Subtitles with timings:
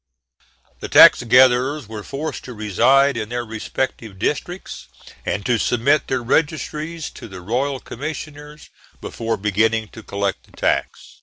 [0.79, 4.87] The tax gatherers were forced to reside in their respective districts,
[5.27, 11.19] and to submit their registers to the royal commissioners before beginning to collect the tax.